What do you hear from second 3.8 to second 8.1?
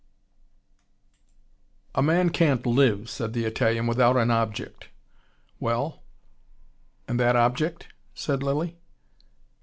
"without an object." "Well and that object?"